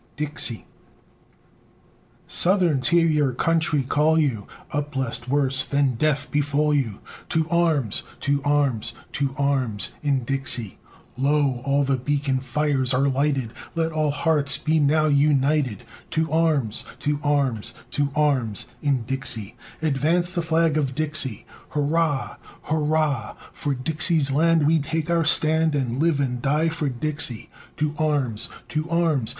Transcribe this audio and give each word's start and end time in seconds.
DIXIE 0.17 0.65
Southrons, 2.27 2.87
hear 2.87 3.05
your 3.05 3.33
country 3.33 3.83
call 3.83 4.17
you! 4.17 4.47
Up, 4.71 4.95
lest 4.95 5.29
worse 5.29 5.63
than 5.63 5.93
death 5.93 6.31
befall 6.31 6.73
you! 6.73 7.01
To 7.29 7.47
arms! 7.51 8.01
To 8.21 8.41
arms! 8.43 8.93
To 9.11 9.35
arms, 9.37 9.91
in 10.01 10.23
Dixie! 10.23 10.79
Lo! 11.19 11.61
all 11.65 11.83
the 11.83 11.97
beacon 11.97 12.39
fires 12.39 12.95
are 12.95 13.07
lighted, 13.07 13.53
Let 13.75 13.91
all 13.91 14.09
hearts 14.09 14.57
be 14.57 14.79
now 14.79 15.05
united! 15.05 15.83
To 16.17 16.31
arms! 16.31 16.83
To 16.97 17.19
arms! 17.23 17.71
To 17.91 18.09
arms, 18.15 18.65
in 18.81 19.03
Dixie! 19.03 19.55
Advance 19.83 20.31
the 20.31 20.41
flag 20.41 20.77
of 20.79 20.95
Dixie! 20.95 21.45
Hurrah! 21.75 22.37
hurrah! 22.63 23.35
For 23.53 23.75
Dixie's 23.75 24.31
land 24.31 24.65
we 24.65 24.79
take 24.79 25.11
our 25.11 25.25
stand, 25.25 25.75
And 25.75 25.99
live 25.99 26.19
and 26.19 26.41
die 26.41 26.69
for 26.69 26.89
Dixie! 26.89 27.51
To 27.77 27.93
arms! 27.99 28.49
To 28.69 28.89
arms! 28.89 29.29